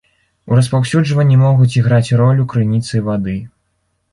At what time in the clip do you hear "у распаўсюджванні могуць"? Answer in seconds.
0.53-1.71